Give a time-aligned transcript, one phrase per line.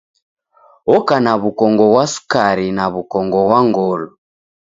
[0.95, 4.07] Oka na w'ukongo ghwa sukari na w'ukongo ghwa ngolo.